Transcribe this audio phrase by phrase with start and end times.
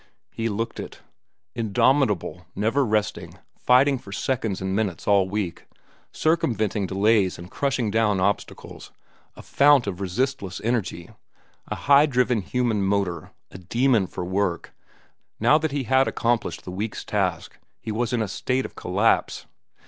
[0.31, 1.01] He looked it.
[1.53, 5.67] Indomitable, never resting, fighting for seconds and minutes all week,
[6.11, 8.91] circumventing delays and crushing down obstacles,
[9.35, 11.11] a fount of resistless energy,
[11.67, 14.73] a high driven human motor, a demon for work,
[15.39, 19.45] now that he had accomplished the week's task he was in a state of collapse.